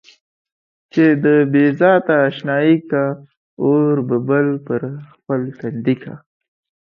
[0.93, 3.05] چې د بې ذاته اشنايي کا
[3.63, 4.81] اور به بل پر
[5.11, 6.15] خپل تندي کا.